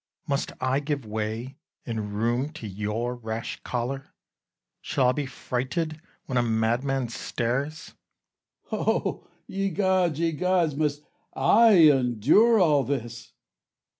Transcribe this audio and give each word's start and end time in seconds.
Must 0.27 0.51
I 0.59 0.79
give 0.79 1.05
way 1.05 1.57
and 1.85 2.15
room 2.15 2.49
to 2.53 2.65
your 2.67 3.15
rash 3.15 3.61
choler? 3.63 4.15
Shall 4.81 5.09
I 5.09 5.11
be 5.11 5.27
frighted 5.27 6.01
when 6.25 6.39
a 6.39 6.41
madman 6.41 7.07
stares? 7.09 7.89
Cas. 8.71 8.79
O 8.79 9.27
ye 9.45 9.69
gods, 9.69 10.19
ye 10.19 10.31
gods! 10.31 10.75
must 10.75 11.03
I 11.35 11.73
endure 11.91 12.57
all 12.59 12.83
this? 12.83 13.33